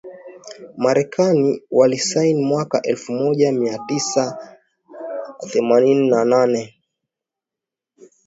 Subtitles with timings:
[0.77, 4.57] marekani walisaini mwaka elfu moja mia tisa
[5.51, 6.75] themanini na nane